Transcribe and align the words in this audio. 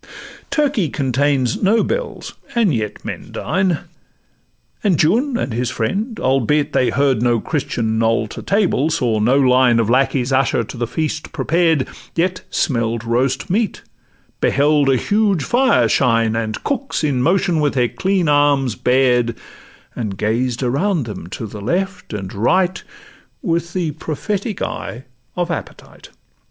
Turkey 0.49 0.89
contains 0.89 1.61
no 1.61 1.83
bells, 1.83 2.33
and 2.55 2.73
yet 2.73 3.05
men 3.05 3.31
dine; 3.31 3.81
And 4.83 4.99
Juan 4.99 5.37
and 5.37 5.53
his 5.53 5.69
friend, 5.69 6.19
albeit 6.19 6.73
they 6.73 6.89
heard 6.89 7.21
No 7.21 7.39
Christian 7.39 7.99
knoll 7.99 8.25
to 8.29 8.41
table, 8.41 8.89
saw 8.89 9.19
no 9.19 9.37
line 9.39 9.77
Of 9.77 9.91
lackeys 9.91 10.33
usher 10.33 10.63
to 10.63 10.75
the 10.75 10.87
feast 10.87 11.31
prepared, 11.31 11.87
Yet 12.15 12.41
smelt 12.49 13.03
roast 13.03 13.47
meat, 13.51 13.83
beheld 14.39 14.89
a 14.89 14.97
huge 14.97 15.43
fire 15.43 15.87
shine, 15.87 16.35
And 16.35 16.63
cooks 16.63 17.03
in 17.03 17.21
motion 17.21 17.59
with 17.59 17.75
their 17.75 17.89
clean 17.89 18.27
arms 18.27 18.73
bared, 18.73 19.35
And 19.95 20.17
gazed 20.17 20.63
around 20.63 21.05
them 21.05 21.27
to 21.27 21.45
the 21.45 21.61
left 21.61 22.11
and 22.11 22.33
right 22.33 22.83
With 23.43 23.73
the 23.73 23.91
prophetic 23.91 24.63
eye 24.63 25.03
of 25.35 25.51
appetite. 25.51 26.09